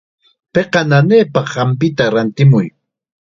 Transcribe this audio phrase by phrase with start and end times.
[0.53, 2.67] Piqa nanaypaq hampita rantimuy.